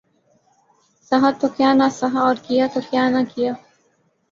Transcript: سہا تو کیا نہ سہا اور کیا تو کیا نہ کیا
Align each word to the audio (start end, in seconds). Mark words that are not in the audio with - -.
سہا 1.11 1.29
تو 1.31 1.47
کیا 1.57 1.73
نہ 1.73 1.87
سہا 1.91 2.19
اور 2.19 2.35
کیا 2.47 2.67
تو 2.73 2.79
کیا 2.89 3.09
نہ 3.09 3.23
کیا 3.35 3.53